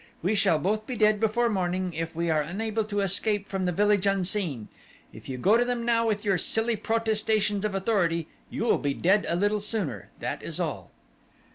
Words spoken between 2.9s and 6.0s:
escape from the village unseen. If you go to them